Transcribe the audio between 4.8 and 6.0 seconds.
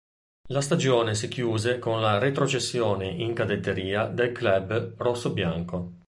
rosso-bianco.